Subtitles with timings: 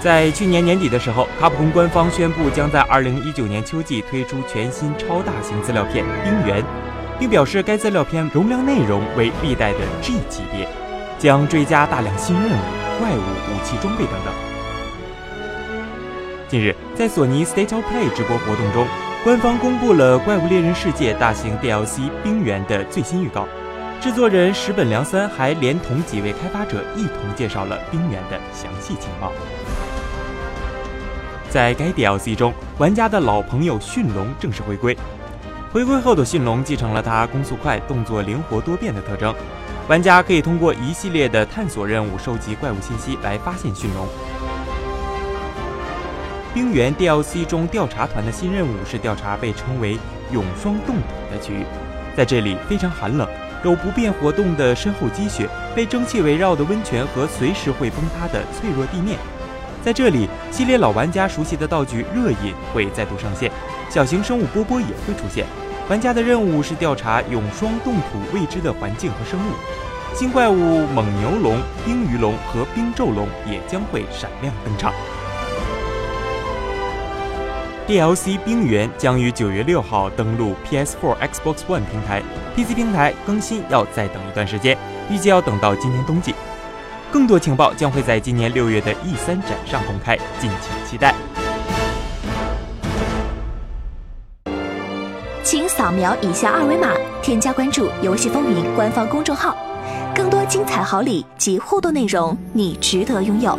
[0.00, 6.62] 在去年年底的时候，卡普空官方宣布将在2019年秋季推出全新超大型资料片《冰原》，
[7.18, 10.66] 并表示该资料片容量内容为历代的 G 级别，
[11.18, 12.62] 将追加大量新任务、
[12.98, 14.32] 怪物、武器装备等等。
[16.48, 18.86] 近日，在索尼 State of Play 直播活动中，
[19.22, 23.46] 官方公布了《怪物猎人世界》大型 DLC《冰原》的最新预告。
[24.00, 29.30] 制作人石本良三还连同几位开发者一同介绍了《冰原》的详细情报。
[31.50, 34.96] 在该 DLC 中，玩家的老朋友驯龙正式回归。
[35.70, 39.34] 回归后的驯龙继承了它攻速快、动作灵活多变的特征。
[39.86, 44.08] 玩家可以通过一系列的探索任务收集怪物信息来发现驯龙。
[46.54, 49.98] 冰原 DLC 中调查团的新任务是调查被称为
[50.32, 51.66] 永霜冻土的区域，
[52.16, 53.28] 在这里非常寒冷，
[53.62, 59.18] 有不便活动的深厚积雪、被蒸汽围绕的温泉和随时会崩塌的脆弱地面。
[59.82, 63.50] 在这里，系列老玩家熟悉的道具热饮会再度上线，
[63.88, 65.46] 小型生物波波也会出现。
[65.88, 69.52] 玩家的任务是调查永霜冻土未知的环境和生物。
[70.14, 74.92] 新怪物猛牛龙、冰鱼龙和冰咒龙也将会闪亮登场。
[77.90, 82.22] DLC《冰原》将于九月六号登陆 PS4、Xbox One 平台
[82.54, 84.78] ，PC 平台更新要再等一段时间，
[85.10, 86.32] 预计要等到今年冬季。
[87.10, 91.12] 更多情报将会在今年六月的 E 三展上公开，敬请期待。
[95.42, 99.56] 请扫描以下二维码，添加关注“游戏风云”官方公众号，
[100.14, 103.58] 更多精彩好礼及互动内容，你值得拥有。